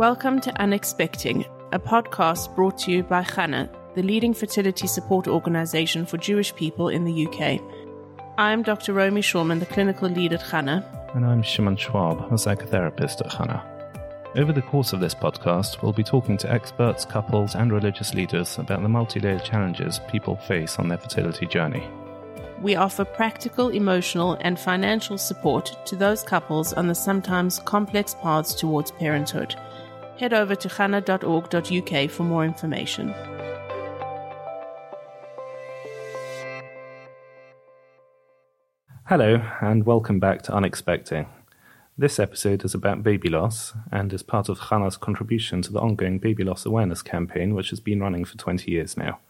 [0.00, 6.06] Welcome to Unexpecting, a podcast brought to you by Chana, the leading fertility support organization
[6.06, 7.60] for Jewish people in the UK.
[8.38, 8.94] I'm Dr.
[8.94, 10.86] Romy Shulman, the clinical lead at Chana.
[11.14, 13.62] And I'm Shimon Schwab, a psychotherapist at Chana.
[14.38, 18.56] Over the course of this podcast, we'll be talking to experts, couples, and religious leaders
[18.56, 21.86] about the multi layered challenges people face on their fertility journey.
[22.62, 28.54] We offer practical, emotional, and financial support to those couples on the sometimes complex paths
[28.54, 29.56] towards parenthood
[30.20, 33.14] head over to chana.org.uk for more information.
[39.06, 41.26] Hello, and welcome back to Unexpecting.
[41.96, 46.18] This episode is about baby loss and is part of Chana's contribution to the ongoing
[46.18, 49.20] baby loss awareness campaign, which has been running for 20 years now.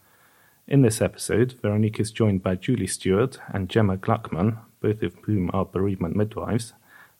[0.67, 5.49] In this episode, Veronique is joined by Julie Stewart and Gemma Gluckman, both of whom
[5.53, 6.73] are bereavement midwives,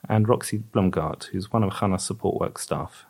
[0.10, 3.06] and Roxy Blumgart, who's one of Chana's support work staff.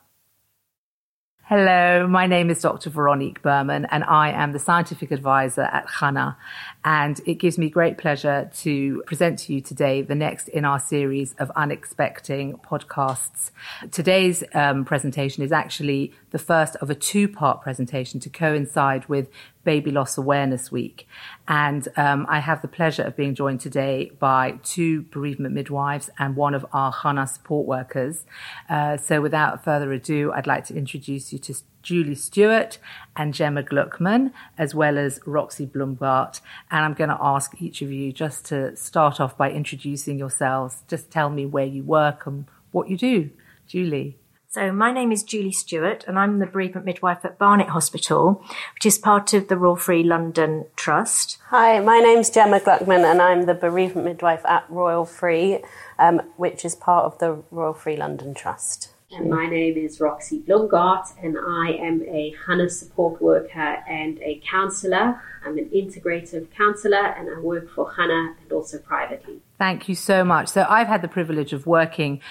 [1.43, 2.89] Hello, my name is Dr.
[2.89, 6.37] Veronique Berman, and I am the scientific advisor at Chana.
[6.85, 10.79] And it gives me great pleasure to present to you today the next in our
[10.79, 13.51] series of Unexpecting podcasts.
[13.91, 19.27] Today's um, presentation is actually the first of a two part presentation to coincide with
[19.63, 21.07] Baby Loss Awareness Week.
[21.47, 26.35] And um, I have the pleasure of being joined today by two bereavement midwives and
[26.35, 28.25] one of our Chana support workers.
[28.69, 32.77] Uh, so without further ado, I'd like to introduce you to Julie Stewart
[33.15, 36.39] and Gemma Gluckman, as well as Roxy Blumgart.
[36.69, 40.83] And I'm going to ask each of you just to start off by introducing yourselves.
[40.87, 43.31] Just tell me where you work and what you do.
[43.67, 44.20] Julie.
[44.53, 48.85] So my name is Julie Stewart and I'm the bereavement midwife at Barnet Hospital, which
[48.85, 51.37] is part of the Royal Free London Trust.
[51.51, 55.59] Hi, my name's Gemma Gluckman and I'm the bereavement midwife at Royal Free,
[55.97, 58.89] um, which is part of the Royal Free London Trust.
[59.13, 64.41] And my name is Roxy Blumgart, and I am a Chana support worker and a
[64.49, 65.21] counsellor.
[65.45, 69.41] I'm an integrative counsellor, and I work for Chana and also privately.
[69.57, 70.47] Thank you so much.
[70.47, 72.21] So I've had the privilege of working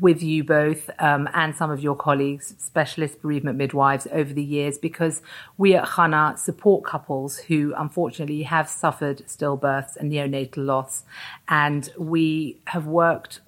[0.00, 4.78] with you both um, and some of your colleagues, specialist bereavement midwives, over the years
[4.78, 5.22] because
[5.56, 11.04] we at Chana support couples who unfortunately have suffered stillbirths and neonatal loss.
[11.48, 13.40] And we have worked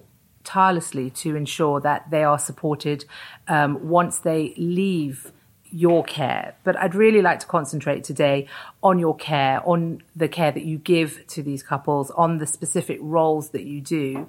[0.43, 3.05] tirelessly to ensure that they are supported
[3.47, 5.31] um, once they leave
[5.71, 6.55] your care.
[6.63, 8.47] But I'd really like to concentrate today
[8.81, 12.97] on your care, on the care that you give to these couples, on the specific
[13.01, 14.27] roles that you do.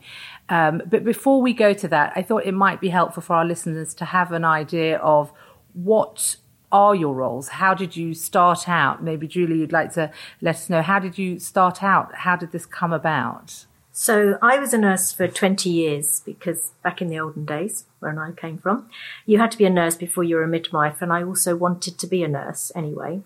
[0.49, 3.45] Um, but before we go to that, I thought it might be helpful for our
[3.45, 5.33] listeners to have an idea of
[5.73, 6.37] what
[6.73, 7.49] are your roles?
[7.49, 9.03] How did you start out?
[9.03, 12.15] Maybe Julie, you'd like to let us know how did you start out?
[12.15, 13.67] How did this come about?
[13.93, 18.19] So I was a nurse for 20 years because back in the olden days, where
[18.23, 18.89] I came from,
[19.27, 21.99] you had to be a nurse before you were a midwife, and I also wanted
[21.99, 23.23] to be a nurse anyway.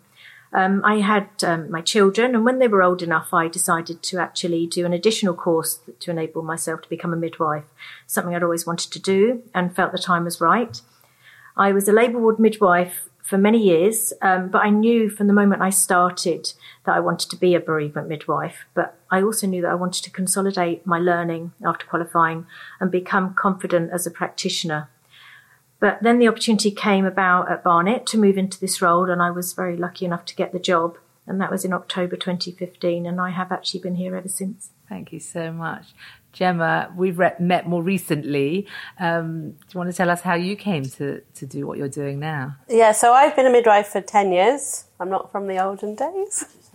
[0.55, 4.19] Um, I had um, my children, and when they were old enough, I decided to
[4.19, 7.65] actually do an additional course to enable myself to become a midwife,
[8.07, 10.81] something I'd always wanted to do and felt the time was right.
[11.57, 15.33] I was a labour ward midwife for many years, um, but I knew from the
[15.33, 16.53] moment I started
[16.85, 18.67] that I wanted to be a bereavement midwife.
[18.75, 22.47] But I also knew that I wanted to consolidate my learning after qualifying
[22.81, 24.91] and become confident as a practitioner.
[25.81, 29.31] But then the opportunity came about at Barnet to move into this role, and I
[29.31, 30.99] was very lucky enough to get the job.
[31.27, 34.69] And that was in October 2015, and I have actually been here ever since.
[34.89, 35.95] Thank you so much.
[36.33, 38.67] Gemma, we've re- met more recently.
[38.99, 41.89] Um, do you want to tell us how you came to, to do what you're
[41.89, 42.57] doing now?
[42.69, 44.85] Yeah, so I've been a midwife for 10 years.
[44.99, 46.45] I'm not from the olden days.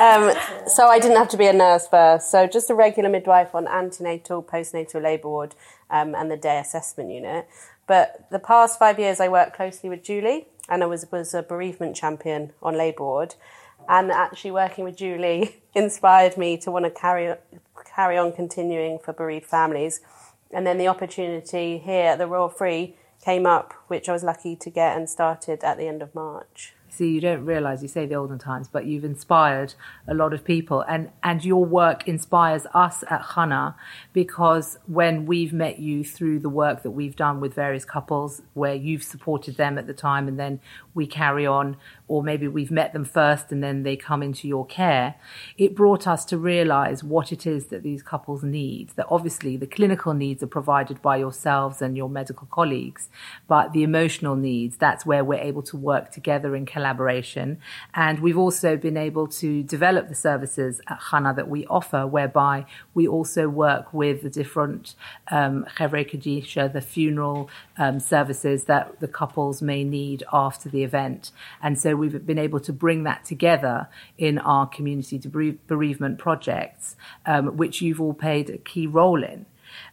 [0.00, 0.32] um,
[0.66, 2.30] so I didn't have to be a nurse first.
[2.30, 5.54] So just a regular midwife on antenatal, postnatal labour ward,
[5.90, 7.48] um, and the day assessment unit.
[7.86, 11.42] But the past five years, I worked closely with Julie, and I was was a
[11.42, 13.34] bereavement champion on labour ward.
[13.88, 17.34] And actually, working with Julie inspired me to want to carry
[17.94, 20.00] carry on continuing for bereaved families.
[20.50, 24.56] And then the opportunity here at the Royal Free came up, which I was lucky
[24.56, 26.74] to get and started at the end of March.
[26.94, 29.72] See, you don't realise you say the olden times, but you've inspired
[30.06, 33.76] a lot of people, and and your work inspires us at Chana
[34.12, 38.74] because when we've met you through the work that we've done with various couples, where
[38.74, 40.60] you've supported them at the time, and then
[40.92, 41.78] we carry on
[42.12, 45.14] or maybe we've met them first and then they come into your care,
[45.56, 48.90] it brought us to realize what it is that these couples need.
[48.96, 53.08] That obviously the clinical needs are provided by yourselves and your medical colleagues,
[53.48, 57.58] but the emotional needs, that's where we're able to work together in collaboration.
[57.94, 62.66] And we've also been able to develop the services at Chana that we offer, whereby
[62.92, 64.94] we also work with the different
[65.30, 67.48] um, the funeral
[67.78, 71.30] um, services that the couples may need after the event.
[71.62, 73.88] And so we've been able to bring that together
[74.18, 75.18] in our community
[75.66, 76.96] bereavement projects,
[77.26, 79.46] um, which you've all played a key role in.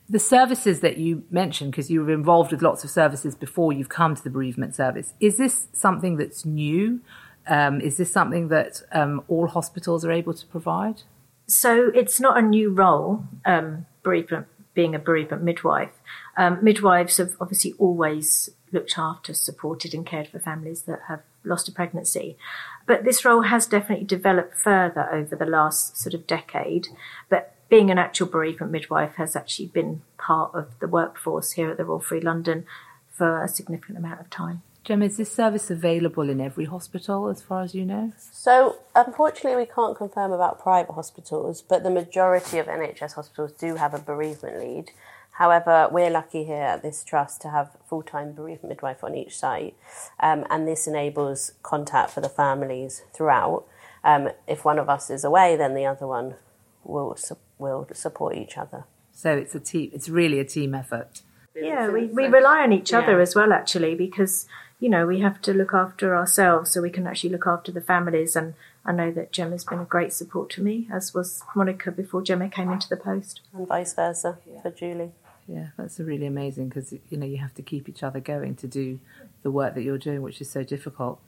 [0.10, 3.90] The services that you mentioned, because you were involved with lots of services before you've
[3.90, 7.02] come to the bereavement service, is this something that's new?
[7.48, 11.04] Um, is this something that um, all hospitals are able to provide?
[11.48, 15.94] So it's not a new role, um, bereavement, being a bereavement midwife.
[16.38, 21.68] Um, midwives have obviously always looked after, supported, and cared for families that have lost
[21.68, 22.38] a pregnancy.
[22.86, 26.88] But this role has definitely developed further over the last sort of decade.
[27.30, 31.78] But being an actual bereavement midwife has actually been part of the workforce here at
[31.78, 32.66] the Royal Free London
[33.12, 34.64] for a significant amount of time.
[34.84, 38.14] Gem, is this service available in every hospital as far as you know?
[38.32, 43.76] So, unfortunately, we can't confirm about private hospitals, but the majority of NHS hospitals do
[43.76, 44.92] have a bereavement lead.
[45.40, 49.38] However, we're lucky here at this trust to have full time bereavement midwife on each
[49.38, 49.74] site,
[50.20, 53.64] um, and this enables contact for the families throughout.
[54.04, 56.36] Um, if one of us is away, then the other one
[56.84, 58.84] will su- will support each other.
[59.14, 59.92] So it's a team.
[59.94, 61.22] It's really a team effort.
[61.56, 63.22] Yeah, we, we rely on each other yeah.
[63.22, 64.46] as well, actually, because
[64.82, 67.82] you know we have to look after ourselves so we can actually look after the
[67.82, 68.36] families.
[68.36, 71.92] And I know that Gemma has been a great support to me, as was Monica
[71.94, 74.62] before Gemma came into the post, and vice versa yeah.
[74.62, 75.14] for Julie.
[75.50, 78.68] Yeah, that's really amazing because you know you have to keep each other going to
[78.68, 79.00] do
[79.42, 81.20] the work that you're doing, which is so difficult.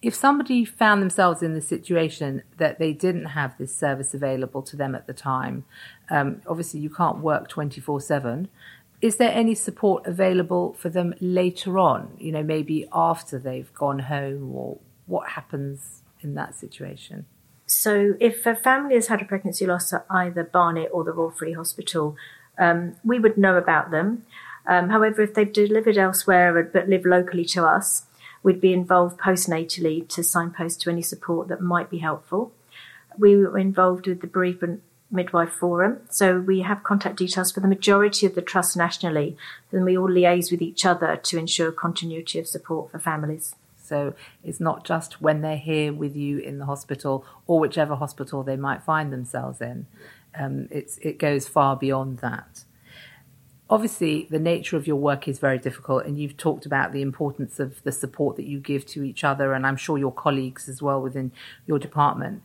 [0.00, 4.76] If somebody found themselves in the situation that they didn't have this service available to
[4.76, 5.66] them at the time,
[6.08, 8.48] um, obviously you can't work twenty four seven.
[9.02, 12.16] Is there any support available for them later on?
[12.18, 17.26] You know, maybe after they've gone home, or what happens in that situation?
[17.66, 21.30] So, if a family has had a pregnancy loss at either Barnet or the Royal
[21.30, 22.16] Free Hospital,
[22.58, 24.24] um, we would know about them.
[24.66, 28.06] Um, however, if they've delivered elsewhere but live locally to us,
[28.42, 32.52] we'd be involved postnatally to signpost to any support that might be helpful.
[33.18, 37.68] We were involved with the bereavement midwife forum, so we have contact details for the
[37.68, 39.36] majority of the trust nationally,
[39.70, 43.54] and we all liaise with each other to ensure continuity of support for families.
[43.86, 44.14] So
[44.44, 48.56] it's not just when they're here with you in the hospital or whichever hospital they
[48.56, 49.86] might find themselves in.
[50.38, 52.64] Um, it goes far beyond that.
[53.68, 57.58] Obviously, the nature of your work is very difficult, and you've talked about the importance
[57.58, 60.80] of the support that you give to each other, and I'm sure your colleagues as
[60.80, 61.32] well within
[61.66, 62.42] your department.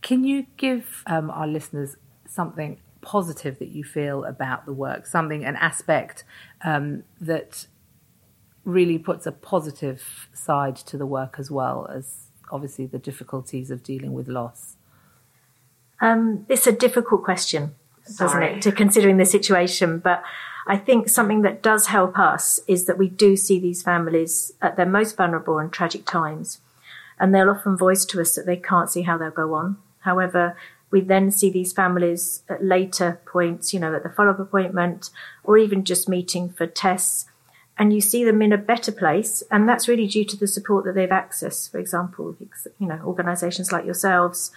[0.00, 1.96] Can you give um, our listeners
[2.26, 6.24] something positive that you feel about the work, something, an aspect
[6.62, 7.66] um, that
[8.64, 13.82] really puts a positive side to the work as well as obviously the difficulties of
[13.82, 14.76] dealing with loss?
[16.00, 17.74] Um, it's a difficult question,
[18.16, 19.98] doesn't it, to considering the situation.
[19.98, 20.22] But
[20.66, 24.76] I think something that does help us is that we do see these families at
[24.76, 26.60] their most vulnerable and tragic times.
[27.18, 29.76] And they'll often voice to us that they can't see how they'll go on.
[30.00, 30.56] However,
[30.90, 35.10] we then see these families at later points, you know, at the follow up appointment
[35.44, 37.26] or even just meeting for tests.
[37.78, 39.42] And you see them in a better place.
[39.50, 41.70] And that's really due to the support that they've accessed.
[41.70, 42.36] For example,
[42.78, 44.50] you know, organizations like yourselves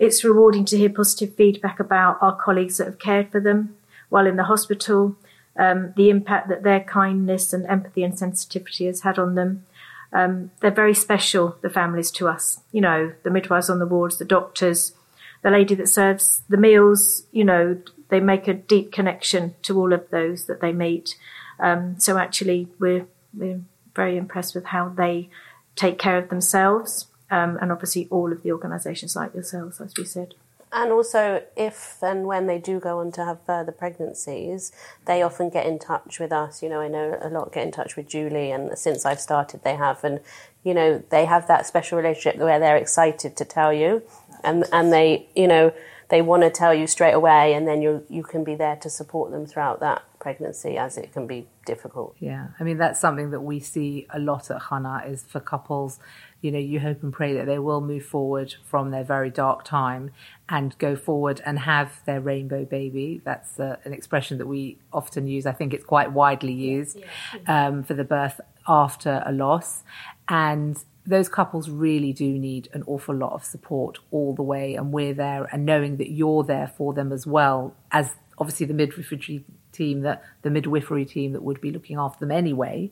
[0.00, 3.76] it's rewarding to hear positive feedback about our colleagues that have cared for them
[4.08, 5.14] while in the hospital,
[5.58, 9.66] um, the impact that their kindness and empathy and sensitivity has had on them.
[10.12, 12.60] Um, they're very special, the families to us.
[12.72, 14.94] You know, the midwives on the wards, the doctors,
[15.42, 19.92] the lady that serves the meals, you know, they make a deep connection to all
[19.92, 21.16] of those that they meet.
[21.60, 23.60] Um, so actually, we're, we're
[23.94, 25.28] very impressed with how they
[25.76, 30.04] take care of themselves um, and obviously all of the organisations like yourselves, as we
[30.04, 30.34] said.
[30.72, 34.70] And also, if and when they do go on to have further pregnancies,
[35.04, 36.62] they often get in touch with us.
[36.62, 39.64] You know, I know a lot get in touch with Julie, and since I've started,
[39.64, 40.04] they have.
[40.04, 40.20] And,
[40.62, 44.02] you know, they have that special relationship where they're excited to tell you,
[44.44, 45.72] and, and they, you know,
[46.10, 48.90] they want to tell you straight away, and then you you can be there to
[48.90, 52.14] support them throughout that pregnancy as it can be difficult.
[52.18, 56.00] Yeah, I mean that's something that we see a lot at Chana is for couples
[56.40, 59.64] you know, you hope and pray that they will move forward from their very dark
[59.64, 60.10] time
[60.48, 63.20] and go forward and have their rainbow baby.
[63.24, 65.44] That's uh, an expression that we often use.
[65.44, 66.98] I think it's quite widely used
[67.46, 69.82] um, for the birth after a loss.
[70.28, 74.92] And those couples really do need an awful lot of support all the way, and
[74.92, 79.44] we're there, and knowing that you're there for them as well as obviously the midwifery
[79.72, 82.90] team that the midwifery team that would be looking after them anyway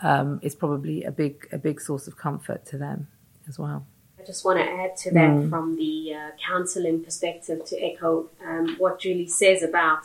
[0.00, 3.08] um, is probably a big a big source of comfort to them
[3.48, 3.86] as well.
[4.18, 5.50] I just want to add to that mm.
[5.50, 10.04] from the uh, counselling perspective to echo um, what Julie says about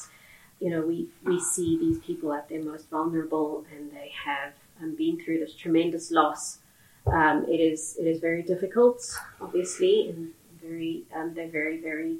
[0.59, 4.95] you know we we see these people at their most vulnerable and they have um,
[4.95, 6.58] been through this tremendous loss.
[7.13, 9.03] Um, it is it is very difficult,
[9.41, 10.29] obviously, and
[10.61, 12.17] very um, they're very very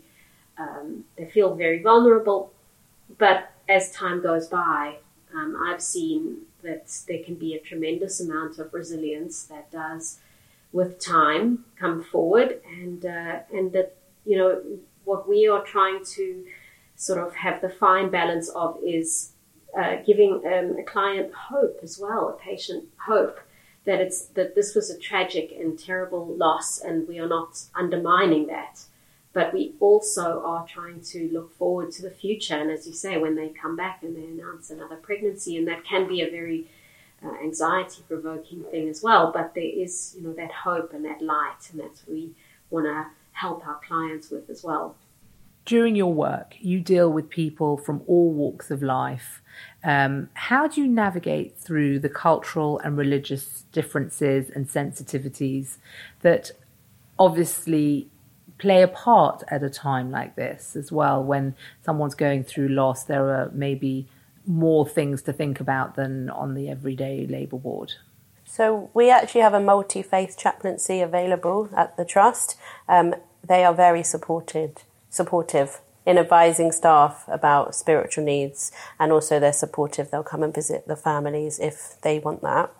[0.57, 2.51] um, they feel very vulnerable.
[3.17, 4.97] But as time goes by,
[5.33, 10.19] um, I've seen that there can be a tremendous amount of resilience that does,
[10.71, 14.61] with time, come forward, and uh, and that you know
[15.05, 16.45] what we are trying to
[16.95, 19.31] sort of have the fine balance of is
[19.77, 23.39] uh, giving um, a client hope as well, a patient hope
[23.89, 28.47] that it's that this was a tragic and terrible loss, and we are not undermining
[28.47, 28.85] that
[29.33, 32.55] but we also are trying to look forward to the future.
[32.55, 35.85] And as you say, when they come back and they announce another pregnancy, and that
[35.85, 36.67] can be a very
[37.23, 39.31] uh, anxiety provoking thing as well.
[39.31, 42.31] But there is, you know, that hope and that light, and that's what we
[42.69, 44.95] want to help our clients with as well.
[45.65, 49.43] During your work, you deal with people from all walks of life.
[49.83, 55.77] Um, how do you navigate through the cultural and religious differences and sensitivities
[56.21, 56.51] that
[57.17, 58.09] obviously
[58.57, 61.23] play a part at a time like this as well?
[61.23, 61.55] When
[61.85, 64.07] someone's going through loss there are maybe
[64.45, 67.93] more things to think about than on the everyday labour ward
[68.49, 72.57] so we actually have a multi-faith chaplaincy available at the trust.
[72.87, 73.13] Um,
[73.47, 74.81] they are very supported
[75.11, 80.87] supportive in advising staff about spiritual needs and also they're supportive they'll come and visit
[80.87, 82.71] the families if they want that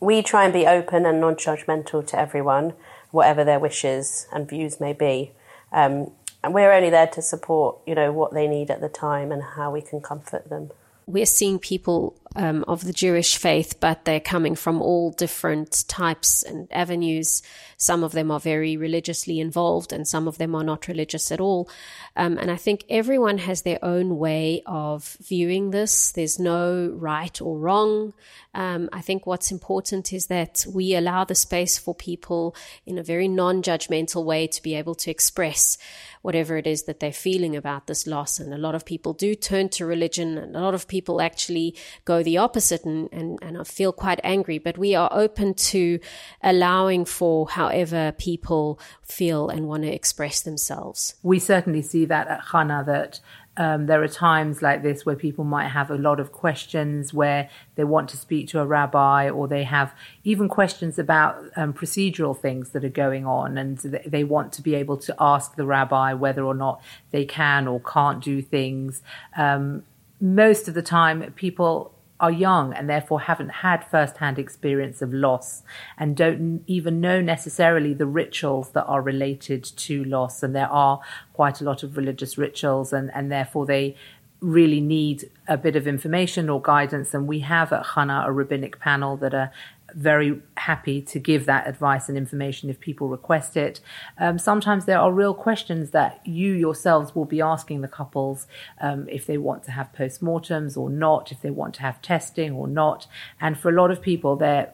[0.00, 2.74] we try and be open and non-judgmental to everyone
[3.14, 5.30] whatever their wishes and views may be.
[5.72, 6.10] Um,
[6.42, 9.42] and we're only there to support, you know, what they need at the time and
[9.42, 10.70] how we can comfort them.
[11.06, 16.42] We're seeing people um, of the Jewish faith, but they're coming from all different types
[16.42, 17.42] and avenues.
[17.76, 21.40] Some of them are very religiously involved, and some of them are not religious at
[21.40, 21.68] all.
[22.16, 26.12] Um, and I think everyone has their own way of viewing this.
[26.12, 28.14] There's no right or wrong.
[28.54, 32.54] Um, I think what's important is that we allow the space for people
[32.86, 35.76] in a very non judgmental way to be able to express
[36.22, 38.40] whatever it is that they're feeling about this loss.
[38.40, 41.76] And a lot of people do turn to religion, and a lot of people actually
[42.06, 44.58] go the opposite and, and, and I feel quite angry.
[44.58, 46.00] But we are open to
[46.42, 51.14] allowing for however people feel and want to express themselves.
[51.22, 53.20] We certainly see that at Chana that
[53.56, 57.48] um, there are times like this where people might have a lot of questions where
[57.76, 62.36] they want to speak to a rabbi or they have even questions about um, procedural
[62.36, 66.12] things that are going on and they want to be able to ask the rabbi
[66.14, 69.02] whether or not they can or can't do things.
[69.36, 69.84] Um,
[70.20, 75.62] most of the time, people are young and therefore haven't had first-hand experience of loss
[75.98, 80.42] and don't even know necessarily the rituals that are related to loss.
[80.42, 81.00] And there are
[81.32, 83.96] quite a lot of religious rituals and, and therefore they
[84.40, 87.14] really need a bit of information or guidance.
[87.14, 89.50] And we have at Chana a rabbinic panel that are
[89.94, 93.80] very happy to give that advice and information if people request it.
[94.18, 98.46] Um, sometimes there are real questions that you yourselves will be asking the couples
[98.80, 102.52] um, if they want to have postmortems or not, if they want to have testing
[102.52, 103.06] or not.
[103.40, 104.72] And for a lot of people, they're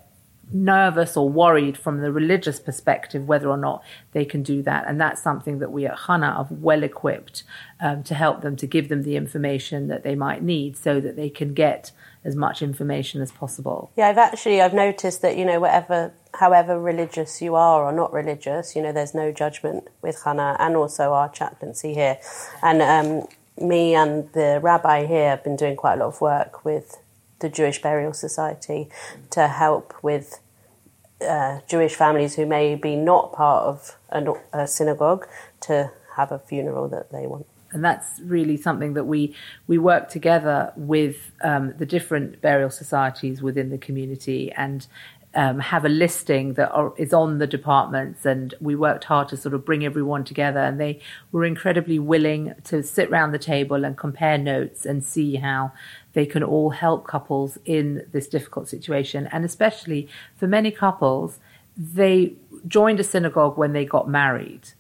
[0.52, 4.84] nervous or worried from the religious perspective whether or not they can do that.
[4.86, 7.44] And that's something that we at Chana are well equipped
[7.80, 11.16] um, to help them to give them the information that they might need so that
[11.16, 11.92] they can get
[12.24, 13.90] as much information as possible.
[13.96, 18.12] Yeah, I've actually I've noticed that you know whatever however religious you are or not
[18.12, 22.18] religious, you know there's no judgment with Chana and also our chaplaincy here,
[22.62, 23.26] and um,
[23.60, 26.98] me and the rabbi here have been doing quite a lot of work with
[27.40, 28.88] the Jewish Burial Society
[29.30, 30.40] to help with
[31.26, 33.96] uh, Jewish families who may be not part of
[34.52, 35.26] a synagogue
[35.60, 39.34] to have a funeral that they want and that's really something that we
[39.66, 44.86] we work together with um, the different burial societies within the community and
[45.34, 49.36] um, have a listing that are, is on the departments, and we worked hard to
[49.36, 50.58] sort of bring everyone together.
[50.58, 51.00] And they
[51.30, 55.72] were incredibly willing to sit around the table and compare notes and see how
[56.14, 59.28] they can all help couples in this difficult situation.
[59.30, 61.38] And especially for many couples,
[61.76, 62.34] they
[62.66, 64.70] joined a synagogue when they got married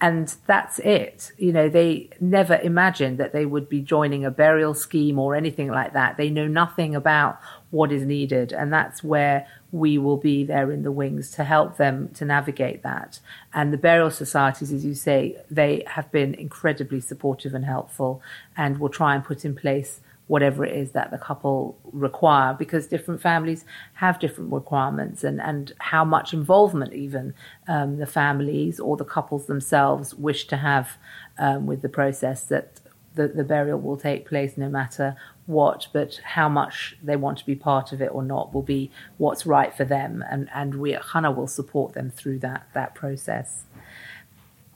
[0.00, 1.32] and that's it.
[1.38, 5.70] You know, they never imagined that they would be joining a burial scheme or anything
[5.70, 6.18] like that.
[6.18, 10.82] They know nothing about what is needed, and that's where we will be there in
[10.82, 13.20] the wings to help them to navigate that.
[13.54, 18.22] And the burial societies, as you say, they have been incredibly supportive and helpful
[18.56, 22.88] and will try and put in place whatever it is that the couple require because
[22.88, 23.64] different families
[23.94, 27.32] have different requirements and, and how much involvement even
[27.68, 30.96] um, the families or the couples themselves wish to have
[31.38, 32.80] um, with the process that
[33.14, 35.16] the, the burial will take place no matter
[35.46, 38.90] what, but how much they want to be part of it or not will be
[39.16, 40.22] what's right for them.
[40.28, 43.64] And, and we at Chana will support them through that, that process.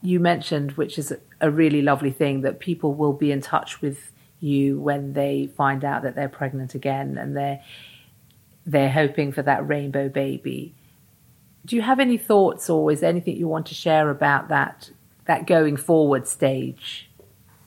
[0.01, 4.10] You mentioned, which is a really lovely thing, that people will be in touch with
[4.41, 7.61] you when they find out that they're pregnant again and they're
[8.65, 10.75] they're hoping for that rainbow baby.
[11.65, 14.89] Do you have any thoughts or is there anything you want to share about that
[15.25, 17.09] that going forward stage?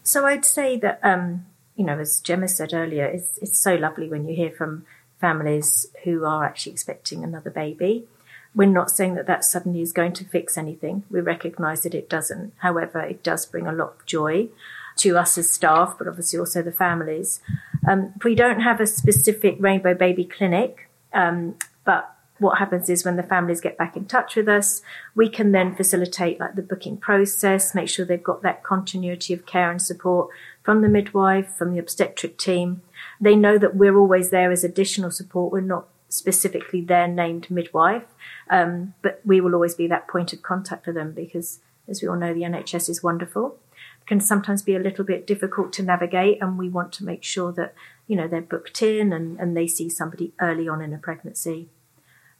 [0.03, 4.09] So I'd say that um, you know, as Gemma said earlier, it's it's so lovely
[4.09, 4.85] when you hear from
[5.21, 8.07] families who are actually expecting another baby.
[8.55, 11.03] We're not saying that that suddenly is going to fix anything.
[11.11, 12.53] We recognise that it doesn't.
[12.59, 14.49] However, it does bring a lot of joy
[14.97, 17.41] to us as staff, but obviously also the families.
[17.87, 23.17] Um, we don't have a specific Rainbow Baby clinic, um, but what happens is when
[23.17, 24.83] the families get back in touch with us,
[25.15, 29.47] we can then facilitate like the booking process, make sure they've got that continuity of
[29.47, 30.31] care and support
[30.63, 32.83] from the midwife, from the obstetric team.
[33.21, 35.53] They know that we're always there as additional support.
[35.53, 38.07] We're not specifically their named midwife,
[38.51, 42.09] um, but we will always be that point of contact for them because, as we
[42.09, 43.59] all know, the NHS is wonderful
[44.07, 47.53] can sometimes be a little bit difficult to navigate and we want to make sure
[47.53, 47.75] that
[48.07, 51.69] you know they're booked in and, and they see somebody early on in a pregnancy.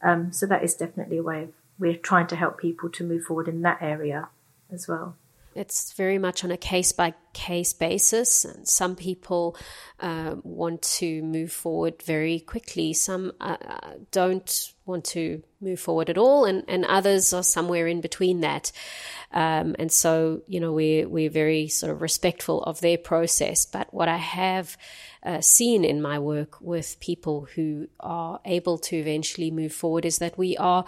[0.03, 3.25] Um, so that is definitely a way of we're trying to help people to move
[3.25, 4.29] forward in that area
[4.71, 5.17] as well.
[5.55, 8.45] It's very much on a case by case basis.
[8.45, 9.57] And some people
[10.01, 12.95] uh, want to move forward very quickly.
[12.95, 13.57] Some uh,
[14.11, 18.71] don't want to move forward at all, and, and others are somewhere in between that.
[19.33, 23.65] Um, and so, you know, we're, we're very sort of respectful of their process.
[23.65, 24.77] But what I have
[25.25, 30.19] uh, seen in my work with people who are able to eventually move forward is
[30.19, 30.85] that we are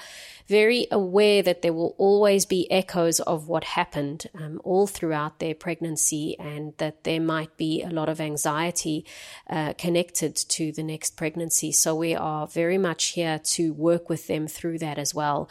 [0.46, 5.54] very aware that there will always be echoes of what happened um, all throughout their
[5.54, 9.05] pregnancy and that there might be a lot of anxiety
[9.49, 11.72] uh, connected to the next pregnancy.
[11.72, 15.49] So we are very much here to work with them through that as well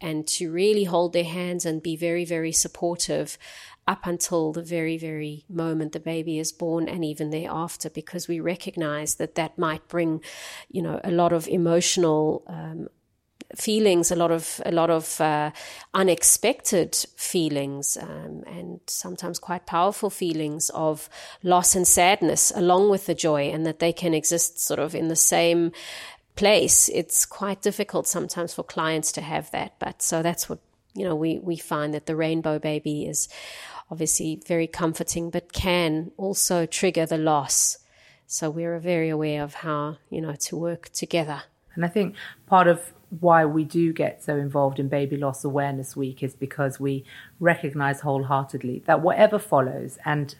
[0.00, 3.38] and to really hold their hands and be very, very supportive
[3.88, 8.40] up until the very, very moment the baby is born and even thereafter, because we
[8.40, 10.20] recognize that that might bring,
[10.68, 12.88] you know, a lot of emotional um,
[13.56, 15.50] feelings, a lot of a lot of uh,
[15.94, 21.08] unexpected feelings, um, and sometimes quite powerful feelings of
[21.42, 25.08] loss and sadness, along with the joy, and that they can exist sort of in
[25.08, 25.72] the same
[26.34, 26.88] place.
[26.88, 30.58] It's quite difficult sometimes for clients to have that, but so that's what
[30.94, 31.16] you know.
[31.16, 33.28] We we find that the rainbow baby is
[33.90, 37.78] obviously very comforting, but can also trigger the loss.
[38.26, 41.42] So we're very aware of how, you know, to work together.
[41.74, 42.16] And I think
[42.46, 46.80] part of why we do get so involved in Baby Loss Awareness Week is because
[46.80, 47.04] we
[47.38, 50.34] recognize wholeheartedly that whatever follows, and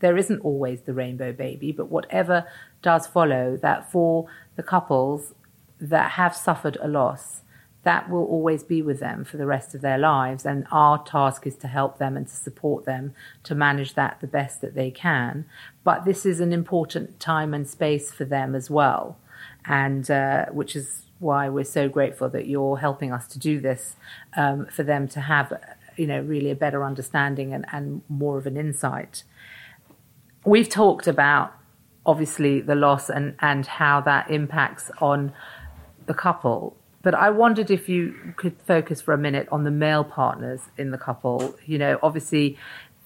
[0.00, 2.46] there isn't always the rainbow baby, but whatever
[2.82, 5.34] does follow, that for the couples
[5.80, 7.42] that have suffered a loss,
[7.84, 10.44] that will always be with them for the rest of their lives.
[10.46, 14.26] And our task is to help them and to support them to manage that the
[14.26, 15.46] best that they can.
[15.82, 19.18] But this is an important time and space for them as well.
[19.64, 23.96] And uh, which is why we're so grateful that you're helping us to do this
[24.36, 25.52] um, for them to have,
[25.96, 29.24] you know, really a better understanding and, and more of an insight.
[30.44, 31.54] We've talked about
[32.04, 35.32] obviously the loss and, and how that impacts on
[36.06, 40.04] the couple but I wondered if you could focus for a minute on the male
[40.04, 41.56] partners in the couple.
[41.66, 42.56] You know, obviously,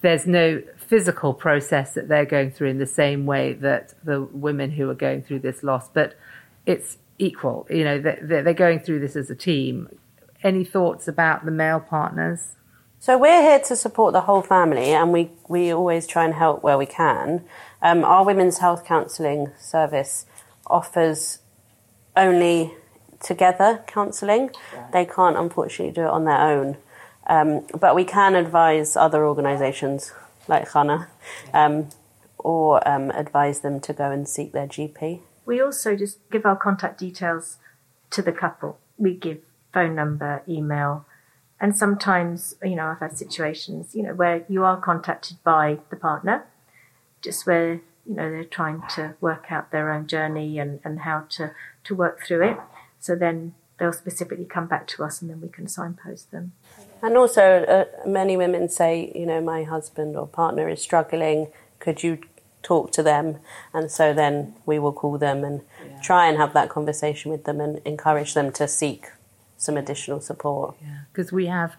[0.01, 4.71] there's no physical process that they're going through in the same way that the women
[4.71, 6.15] who are going through this loss, but
[6.65, 7.67] it's equal.
[7.69, 9.89] You know, they're going through this as a team.
[10.43, 12.53] Any thoughts about the male partners?
[12.99, 16.63] So we're here to support the whole family, and we, we always try and help
[16.63, 17.43] where we can.
[17.81, 20.25] Um, our women's health counselling service
[20.65, 21.39] offers
[22.15, 22.73] only
[23.21, 24.51] together counselling.
[24.93, 26.77] They can't unfortunately do it on their own.
[27.27, 30.13] Um, but we can advise other organisations
[30.47, 31.07] like Chana
[31.53, 31.89] um,
[32.37, 35.21] or um, advise them to go and seek their GP.
[35.47, 37.57] We also just give our contact details
[38.11, 38.77] to the couple.
[38.97, 39.39] We give
[39.73, 41.05] phone number, email,
[41.59, 45.95] and sometimes, you know, I've had situations, you know, where you are contacted by the
[45.95, 46.45] partner,
[47.21, 51.25] just where, you know, they're trying to work out their own journey and, and how
[51.29, 51.51] to,
[51.85, 52.57] to work through it.
[52.99, 56.51] So then they'll specifically come back to us and then we can signpost them.
[57.01, 61.47] And also, uh, many women say, you know, my husband or partner is struggling.
[61.79, 62.19] Could you
[62.67, 63.37] talk to them?
[63.73, 66.01] And so then we will call them and yeah.
[66.01, 69.07] try and have that conversation with them and encourage them to seek
[69.57, 70.75] some additional support.
[70.81, 71.75] Yeah, because we have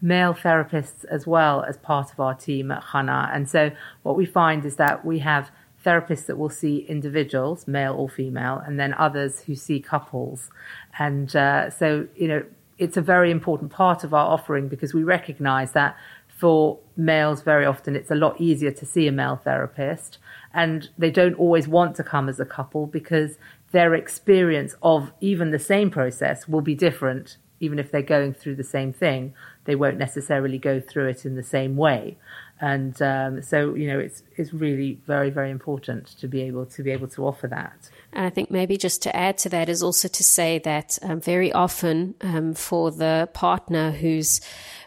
[0.00, 3.34] male therapists as well as part of our team at Chana.
[3.34, 3.70] And so
[4.02, 5.50] what we find is that we have
[5.84, 10.50] therapists that will see individuals, male or female, and then others who see couples.
[10.98, 12.44] And uh, so, you know,
[12.78, 15.96] it's a very important part of our offering because we recognize that
[16.42, 20.18] for males, very often it's a lot easier to see a male therapist,
[20.52, 23.38] and they don't always want to come as a couple because
[23.70, 27.36] their experience of even the same process will be different.
[27.60, 29.34] Even if they're going through the same thing,
[29.66, 32.18] they won't necessarily go through it in the same way
[32.62, 36.82] and um, so you know it's it's really very very important to be able to
[36.82, 37.90] be able to offer that.
[38.12, 41.20] And I think maybe just to add to that is also to say that um,
[41.20, 44.40] very often um, for the partner who's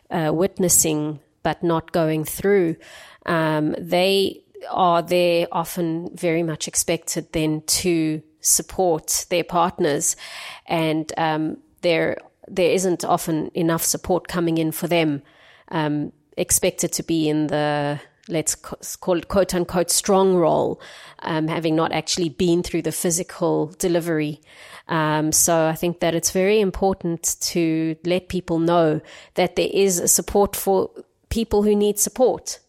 [0.09, 2.75] uh, witnessing but not going through,
[3.27, 10.15] um, they are there often very much expected then to support their partners,
[10.65, 15.21] and um, there there isn't often enough support coming in for them.
[15.69, 20.81] Um, expected to be in the let's call it quote unquote strong role,
[21.19, 24.41] um, having not actually been through the physical delivery.
[24.87, 29.01] Um, so I think that it's very important to let people know
[29.35, 30.89] that there is a support for
[31.39, 32.59] people who need support.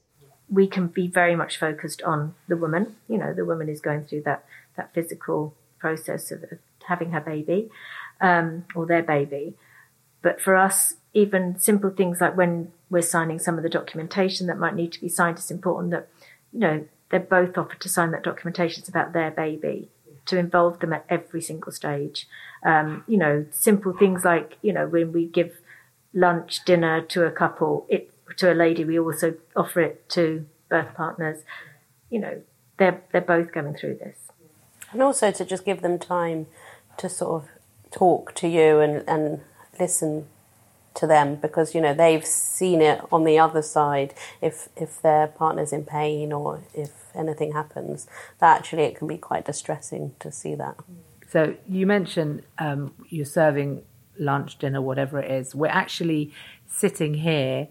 [0.50, 2.96] We can be very much focused on the woman.
[3.08, 4.44] You know, the woman is going through that
[4.76, 6.58] that physical process of, of
[6.92, 7.70] having her baby
[8.20, 9.54] um, or their baby.
[10.20, 14.58] But for us, even simple things like when we're signing some of the documentation that
[14.58, 16.08] might need to be signed, it's important that,
[16.52, 16.76] you know,
[17.10, 18.80] they're both offered to sign that documentation.
[18.80, 19.88] It's about their baby,
[20.26, 22.26] to involve them at every single stage.
[22.64, 25.52] Um, you know, simple things like, you know, when we give
[26.12, 30.94] lunch, dinner to a couple, it to a lady, we also offer it to birth
[30.94, 31.42] partners.
[32.10, 32.42] You know,
[32.78, 34.18] they're they're both going through this.
[34.92, 36.46] And also to just give them time
[36.98, 37.48] to sort of
[37.90, 39.40] talk to you and, and
[39.78, 40.26] listen
[40.94, 45.26] to them because you know they've seen it on the other side if if their
[45.26, 48.06] partner's in pain or if anything happens
[48.38, 50.74] that actually it can be quite distressing to see that
[51.28, 53.82] so you mentioned um, you're serving
[54.18, 56.32] lunch dinner whatever it is we're actually
[56.66, 57.68] sitting here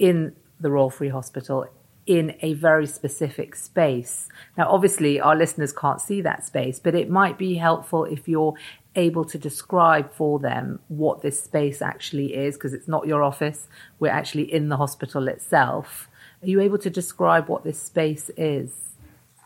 [0.00, 1.66] in the royal free hospital
[2.06, 4.28] in a very specific space.
[4.56, 8.54] Now, obviously, our listeners can't see that space, but it might be helpful if you're
[8.96, 13.68] able to describe for them what this space actually is, because it's not your office.
[14.00, 16.08] We're actually in the hospital itself.
[16.42, 18.72] Are you able to describe what this space is?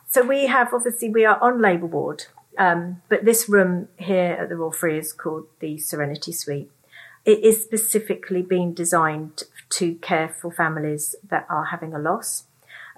[0.09, 4.49] So we have obviously we are on labour ward, um, but this room here at
[4.49, 6.71] the Royal Free is called the Serenity Suite.
[7.25, 9.43] It is specifically being designed
[9.74, 12.44] to care for families that are having a loss.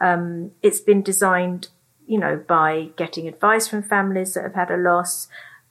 [0.00, 1.68] Um, it's been designed,
[2.06, 5.28] you know, by getting advice from families that have had a loss,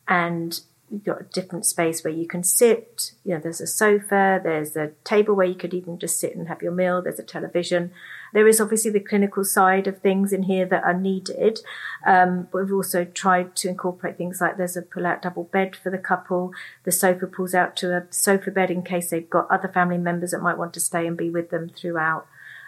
[0.08, 3.12] and you've got a different space where you can sit.
[3.24, 6.48] You know, there's a sofa, there's a table where you could even just sit and
[6.48, 7.92] have your meal, there's a television.
[8.36, 11.62] There is obviously the clinical side of things in here that are needed.
[12.06, 15.74] Um, but we've also tried to incorporate things like there's a pull out double bed
[15.74, 16.52] for the couple.
[16.84, 20.32] The sofa pulls out to a sofa bed in case they've got other family members
[20.32, 22.28] that might want to stay and be with them throughout.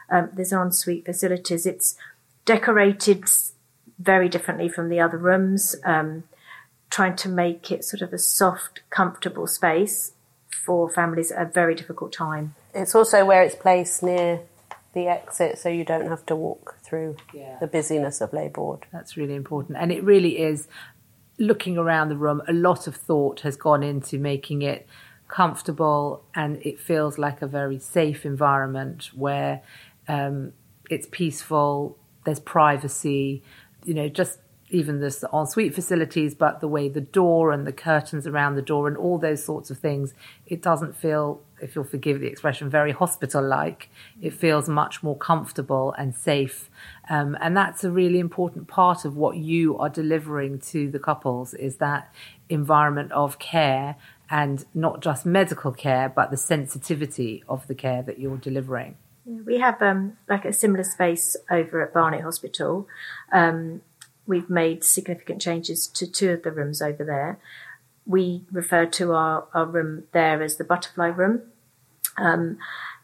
[0.09, 1.65] Um, there's ensuite facilities.
[1.65, 1.97] It's
[2.45, 3.25] decorated
[3.99, 5.75] very differently from the other rooms.
[5.83, 6.23] Um,
[6.89, 10.13] trying to make it sort of a soft, comfortable space
[10.49, 12.55] for families at a very difficult time.
[12.73, 14.43] It's also where it's placed near
[14.93, 17.57] the exit so you don't have to walk through yeah.
[17.59, 18.85] the busyness of labour ward.
[18.91, 19.77] That's really important.
[19.77, 20.67] And it really is
[21.39, 24.87] looking around the room, a lot of thought has gone into making it
[25.27, 29.61] comfortable and it feels like a very safe environment where
[30.07, 30.53] um,
[30.89, 33.43] it's peaceful, there's privacy,
[33.83, 38.27] you know, just even the ensuite facilities, but the way the door and the curtains
[38.27, 40.13] around the door and all those sorts of things,
[40.45, 43.89] it doesn't feel, if you'll forgive the expression, very hospital like.
[44.21, 46.69] It feels much more comfortable and safe.
[47.09, 51.53] Um, and that's a really important part of what you are delivering to the couples
[51.53, 52.13] is that
[52.49, 53.95] environment of care
[54.29, 58.97] and not just medical care, but the sensitivity of the care that you're delivering.
[59.25, 62.87] We have um, like a similar space over at Barnet Hospital.
[63.31, 63.81] Um,
[64.25, 67.39] we've made significant changes to two of the rooms over there.
[68.07, 71.41] We refer to our, our room there as the butterfly room.
[72.17, 72.57] Um,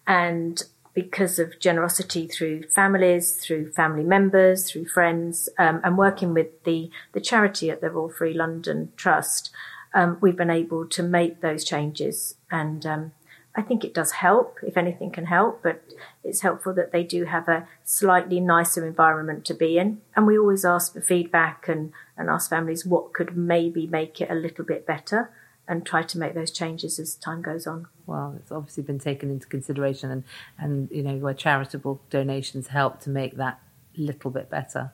[0.08, 0.64] and
[0.94, 6.90] because of generosity through families, through family members, through friends, um, and working with the,
[7.14, 9.52] the charity at the Royal Free London Trust,
[9.94, 12.36] um, we've been able to make those changes.
[12.52, 13.12] And um,
[13.56, 15.84] I think it does help, if anything can help, but
[16.24, 20.02] it's helpful that they do have a slightly nicer environment to be in.
[20.16, 24.32] And we always ask for feedback and, and ask families what could maybe make it
[24.32, 25.32] a little bit better
[25.68, 27.88] and try to make those changes as time goes on.
[28.06, 30.24] Well, it's obviously been taken into consideration and,
[30.58, 33.60] and you know, where charitable donations help to make that
[33.96, 34.92] little bit better.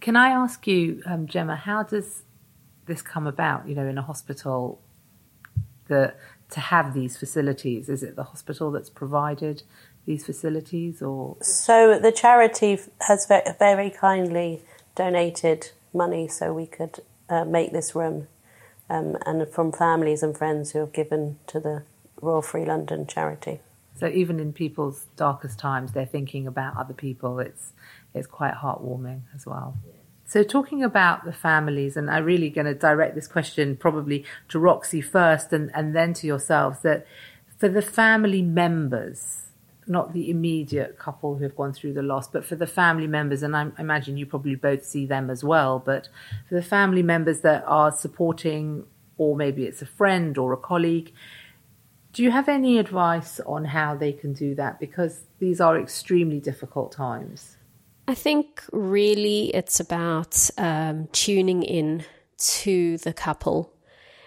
[0.00, 2.22] Can I ask you, um, Gemma, how does
[2.86, 4.80] this come about, you know, in a hospital
[5.88, 6.16] that
[6.50, 7.88] to have these facilities?
[7.88, 9.62] Is it the hospital that's provided
[10.08, 11.36] these facilities or?
[11.42, 14.62] So the charity has very kindly
[14.96, 18.26] donated money so we could uh, make this room
[18.90, 21.82] um, and from families and friends who have given to the
[22.20, 23.60] Royal Free London charity.
[23.94, 27.38] So even in people's darkest times, they're thinking about other people.
[27.38, 27.72] It's
[28.14, 29.76] it's quite heartwarming as well.
[30.24, 34.58] So talking about the families, and I'm really going to direct this question probably to
[34.58, 36.80] Roxy first, and and then to yourselves.
[36.80, 37.06] That
[37.58, 39.47] for the family members,
[39.88, 43.42] not the immediate couple who have gone through the loss, but for the family members,
[43.42, 46.08] and I imagine you probably both see them as well, but
[46.48, 48.84] for the family members that are supporting,
[49.16, 51.12] or maybe it's a friend or a colleague,
[52.12, 54.80] do you have any advice on how they can do that?
[54.80, 57.56] Because these are extremely difficult times.
[58.08, 62.04] I think really it's about um, tuning in
[62.38, 63.72] to the couple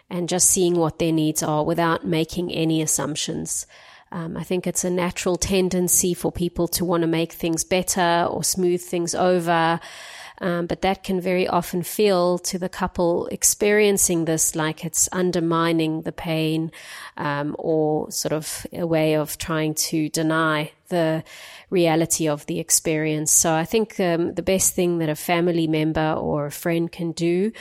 [0.10, 3.66] and just seeing what their needs are without making any assumptions.
[4.12, 8.28] Um, I think it's a natural tendency for people to want to make things better
[8.30, 9.80] or smooth things over.
[10.42, 16.02] Um, but that can very often feel to the couple experiencing this like it's undermining
[16.02, 16.72] the pain
[17.16, 21.24] um, or sort of a way of trying to deny the
[21.70, 23.32] reality of the experience.
[23.32, 27.12] So I think um, the best thing that a family member or a friend can
[27.12, 27.52] do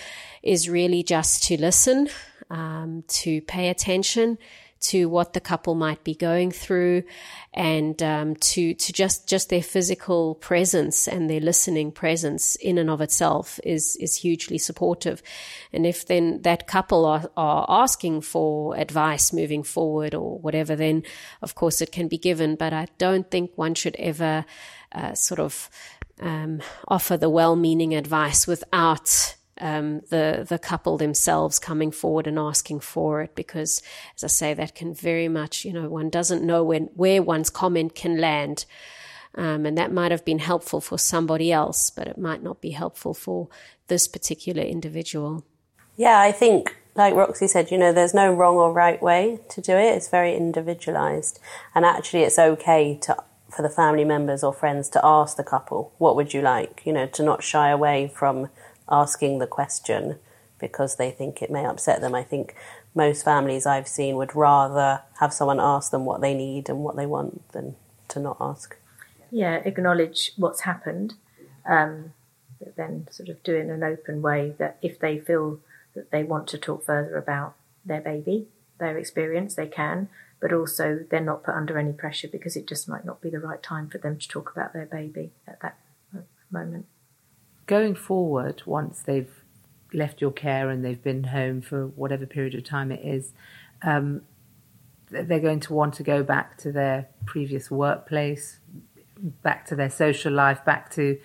[0.43, 2.09] is really just to listen,
[2.49, 4.39] um, to pay attention
[4.81, 7.03] to what the couple might be going through
[7.53, 12.89] and um, to to just just their physical presence and their listening presence in and
[12.89, 15.23] of itself is is hugely supportive.
[15.73, 21.03] And if then that couple are, are asking for advice moving forward or whatever then
[21.43, 22.55] of course it can be given.
[22.57, 24.47] But I don't think one should ever
[24.93, 25.69] uh, sort of
[26.21, 32.81] um, offer the well-meaning advice without um, the the couple themselves coming forward and asking
[32.81, 33.83] for it because
[34.17, 37.51] as I say that can very much you know one doesn't know when where one's
[37.51, 38.65] comment can land.
[39.33, 42.71] Um, and that might have been helpful for somebody else but it might not be
[42.71, 43.49] helpful for
[43.87, 45.45] this particular individual.
[45.97, 49.61] Yeah I think like Roxy said you know there's no wrong or right way to
[49.61, 49.95] do it.
[49.97, 51.39] It's very individualized.
[51.75, 53.17] And actually it's okay to
[53.51, 56.83] for the family members or friends to ask the couple what would you like?
[56.85, 58.49] You know to not shy away from
[58.91, 60.19] asking the question
[60.59, 62.15] because they think it may upset them.
[62.15, 62.55] I think
[62.95, 66.97] most families I've seen would rather have someone ask them what they need and what
[66.97, 67.77] they want than
[68.09, 68.77] to not ask.
[69.31, 71.15] Yeah, acknowledge what's happened,
[71.65, 72.13] um,
[72.59, 75.61] but then sort of do it in an open way that if they feel
[75.95, 78.49] that they want to talk further about their baby,
[78.79, 80.09] their experience, they can,
[80.41, 83.41] but also they're not put under any pressure because it just might not be the
[83.41, 85.79] right time for them to talk about their baby at that
[86.51, 86.87] moment
[87.71, 89.45] going forward, once they've
[89.95, 93.33] left your care and they've been home for whatever period of time it is,
[93.83, 94.23] um,
[95.09, 98.59] they're going to want to go back to their previous workplace,
[99.43, 101.17] back to their social life, back to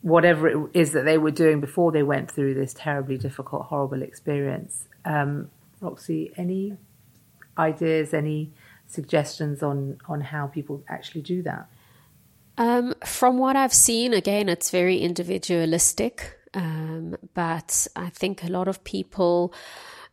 [0.00, 4.00] whatever it is that they were doing before they went through this terribly difficult, horrible
[4.00, 4.88] experience.
[5.04, 5.50] Um,
[5.82, 6.78] Roxy, any
[7.58, 8.50] ideas, any
[8.86, 11.68] suggestions on, on how people actually do that?
[12.60, 18.68] Um, from what I've seen, again, it's very individualistic, um, but I think a lot
[18.68, 19.54] of people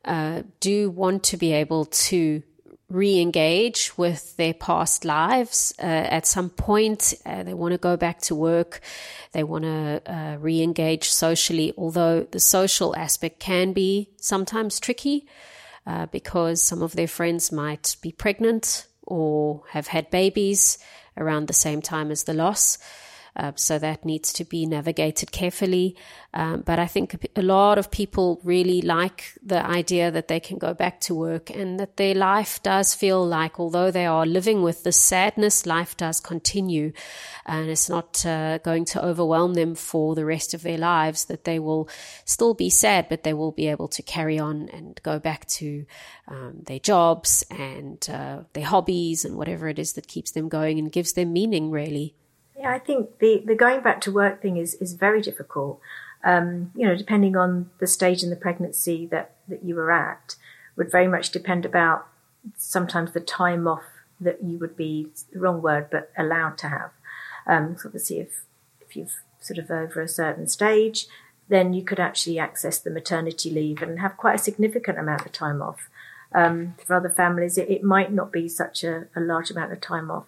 [0.05, 2.41] uh, do want to be able to
[2.89, 5.73] re-engage with their past lives.
[5.77, 8.79] Uh, at some point uh, they want to go back to work.
[9.33, 15.27] They want to uh, re-engage socially although the social aspect can be sometimes tricky
[15.85, 20.77] uh, because some of their friends might be pregnant or have had babies
[21.17, 22.77] around the same time as the loss.
[23.37, 25.95] Uh, so that needs to be navigated carefully.
[26.33, 30.57] Um, but I think a lot of people really like the idea that they can
[30.57, 34.63] go back to work and that their life does feel like, although they are living
[34.63, 36.93] with the sadness, life does continue
[37.45, 41.43] and it's not uh, going to overwhelm them for the rest of their lives, that
[41.43, 41.87] they will
[42.25, 45.85] still be sad, but they will be able to carry on and go back to
[46.27, 50.79] um, their jobs and uh, their hobbies and whatever it is that keeps them going
[50.79, 52.15] and gives them meaning, really.
[52.57, 55.79] Yeah, I think the, the going back to work thing is, is very difficult.
[56.23, 60.35] um, you know, depending on the stage in the pregnancy that, that you were at,
[60.75, 62.07] would very much depend about
[62.57, 63.83] sometimes the time off
[64.19, 66.91] that you would be the wrong word, but allowed to have.
[67.45, 68.43] Um, so obviously, if
[68.81, 71.07] if you've sort of over a certain stage,
[71.49, 75.31] then you could actually access the maternity leave and have quite a significant amount of
[75.31, 75.89] time off.
[76.33, 79.79] Um, for other families, it, it, might not be such a, a, large amount of
[79.79, 80.25] time off,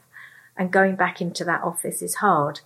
[0.59, 2.59] and going back into that office is hard.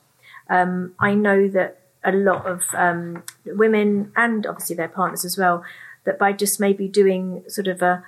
[0.49, 5.63] Um, I know that a lot of um, women and obviously their partners as well,
[6.03, 8.03] that by just maybe doing sort of a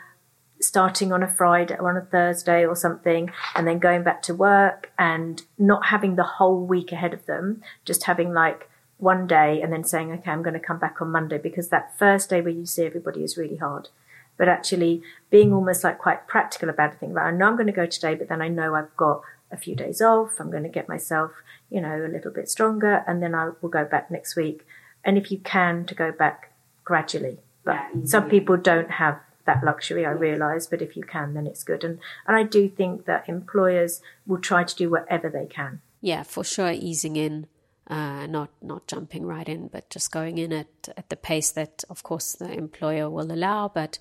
[0.60, 4.34] starting on a Friday or on a Thursday or something, and then going back to
[4.34, 9.62] work and not having the whole week ahead of them, just having like one day
[9.62, 12.41] and then saying, okay, I'm going to come back on Monday because that first day
[12.41, 13.89] where you see everybody is really hard.
[14.38, 17.74] But actually being almost like quite practical about thinking about, I know I'm going to
[17.74, 20.31] go today, but then I know I've got a few days off.
[20.39, 21.31] I'm going to get myself,
[21.69, 24.65] you know, a little bit stronger and then I will go back next week.
[25.03, 26.51] And if you can, to go back
[26.84, 27.39] gradually.
[27.63, 31.47] But yeah, some people don't have that luxury, I realise, but if you can, then
[31.47, 31.84] it's good.
[31.84, 35.81] And, and I do think that employers will try to do whatever they can.
[36.01, 37.47] Yeah, for sure, easing in,
[37.88, 41.84] uh, not not jumping right in, but just going in at, at the pace that,
[41.89, 43.67] of course, the employer will allow.
[43.67, 43.99] But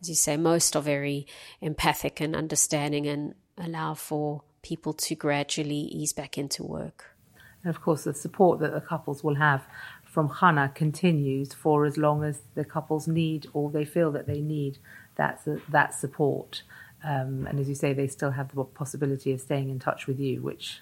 [0.00, 1.26] as you say, most are very
[1.60, 7.14] empathic and understanding and allow for people to gradually ease back into work.
[7.62, 9.62] And of course, the support that the couples will have
[10.04, 14.40] from Chana continues for as long as the couples need or they feel that they
[14.40, 14.78] need
[15.16, 16.62] that that support.
[17.04, 20.18] Um, and as you say, they still have the possibility of staying in touch with
[20.18, 20.80] you, which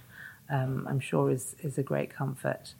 [0.49, 2.75] um, I'm sure is is a great comfort.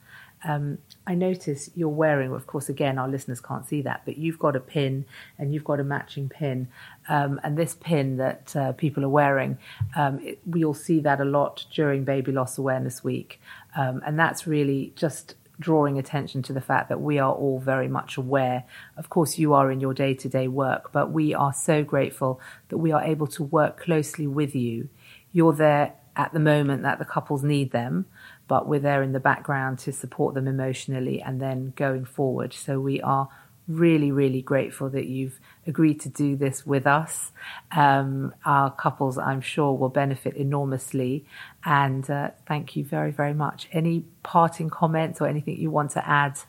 [0.47, 0.77] Um,
[1.07, 4.55] I notice you're wearing, of course, again, our listeners can't see that, but you've got
[4.55, 5.05] a pin
[5.37, 6.67] and you've got a matching pin.
[7.09, 9.57] Um, and this pin that uh, people are wearing,
[9.95, 13.41] um, it, we'll see that a lot during Baby Loss Awareness Week.
[13.75, 17.87] Um, and that's really just drawing attention to the fact that we are all very
[17.87, 18.65] much aware.
[18.97, 22.39] Of course, you are in your day to day work, but we are so grateful
[22.69, 24.89] that we are able to work closely with you.
[25.31, 28.05] You're there at the moment that the couples need them,
[28.47, 32.53] but we're there in the background to support them emotionally and then going forward.
[32.53, 33.29] So we are
[33.67, 37.31] really, really grateful that you've agreed to do this with us.
[37.71, 41.25] Um, our couples, I'm sure, will benefit enormously.
[41.63, 43.67] And uh, thank you very, very much.
[43.71, 46.39] Any parting comments or anything you want to add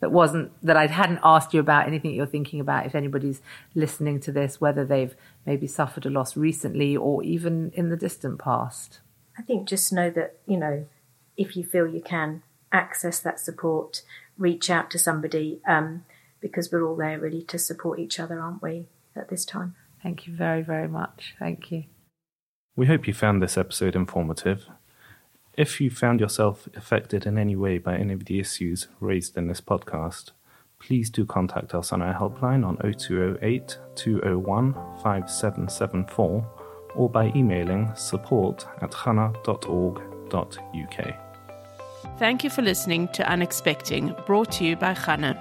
[0.00, 1.86] that wasn't that I hadn't asked you about?
[1.86, 2.84] Anything you're thinking about?
[2.84, 3.40] If anybody's
[3.74, 5.14] listening to this, whether they've
[5.46, 9.00] maybe suffered a loss recently or even in the distant past.
[9.38, 10.86] I think just know that you know
[11.36, 14.02] if you feel you can access that support,
[14.38, 15.60] reach out to somebody.
[15.66, 16.04] Um,
[16.40, 19.74] because we're all there really to support each other, aren't we, at this time?
[20.02, 21.34] Thank you very, very much.
[21.38, 21.84] Thank you.
[22.76, 24.68] We hope you found this episode informative.
[25.54, 29.48] If you found yourself affected in any way by any of the issues raised in
[29.48, 30.32] this podcast,
[30.78, 36.46] please do contact us on our helpline on 0208 201 5774
[36.94, 40.06] or by emailing support at chana.org.uk.
[42.18, 45.36] Thank you for listening to Unexpecting, brought to you by Chana.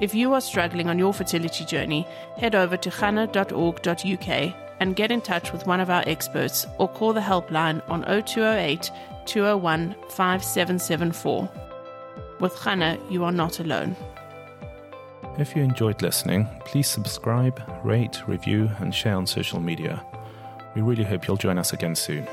[0.00, 2.06] If you are struggling on your fertility journey,
[2.38, 7.12] head over to chana.org.uk and get in touch with one of our experts or call
[7.12, 8.90] the helpline on 0208
[9.26, 11.50] 201 5774.
[12.40, 13.96] With Chana, you are not alone.
[15.36, 20.02] If you enjoyed listening, please subscribe, rate, review, and share on social media.
[20.74, 22.26] We really hope you'll join us again soon.